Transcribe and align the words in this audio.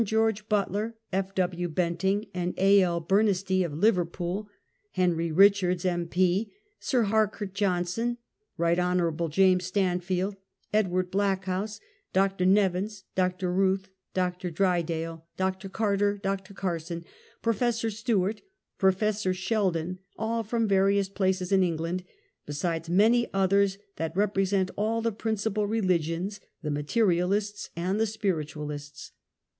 George 0.03 0.49
Butler, 0.49 0.95
F. 1.13 1.35
W. 1.35 1.69
Benting 1.69 2.25
and 2.33 2.55
A. 2.57 2.81
L. 2.81 2.99
Bernistee, 2.99 3.63
of 3.63 3.71
Liverpool; 3.71 4.49
Henry 4.93 5.31
Richards, 5.31 5.85
M. 5.85 6.07
P., 6.07 6.51
Sir 6.79 7.03
Harcourt 7.03 7.53
Johnson, 7.53 8.17
Eight 8.59 8.79
Hon. 8.79 9.29
James 9.29 9.63
Stanfield, 9.63 10.37
Edward 10.73 11.11
Blackhouse, 11.11 11.79
Dr. 12.13 12.45
^e 12.47 12.71
vins. 12.71 13.03
Dr. 13.13 13.51
Eouth, 13.53 13.89
Dr. 14.15 14.49
Drydale, 14.49 15.21
Dr. 15.37 15.69
Carter, 15.69 16.17
Dr. 16.17 16.55
Carson, 16.55 17.05
Prof. 17.43 17.71
Stewart, 17.75 18.41
Prof. 18.79 19.15
Sheldon, 19.35 19.99
all 20.17 20.41
from 20.41 20.67
various 20.67 21.09
places 21.09 21.51
in 21.51 21.61
England, 21.61 22.03
besides 22.47 22.89
many 22.89 23.31
others 23.35 23.77
that 23.97 24.17
represent 24.17 24.71
all 24.75 25.03
the 25.03 25.11
principal 25.11 25.67
religions, 25.67 26.39
the 26.63 26.71
Materialists 26.71 27.69
and 27.75 27.99
the 27.99 28.07
Spirt 28.07 28.55
u 28.55 28.61
alists. 28.61 29.11